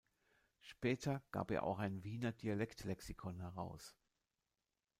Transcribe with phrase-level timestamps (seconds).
[0.61, 3.95] Später gab er auch ein "Wiener Dialekt-Lexikon" heraus.